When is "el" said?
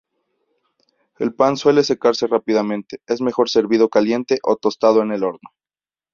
1.19-1.35, 5.11-5.23